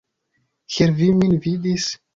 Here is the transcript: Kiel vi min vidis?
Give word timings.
Kiel 0.75 0.97
vi 1.03 1.13
min 1.21 1.39
vidis? 1.47 1.91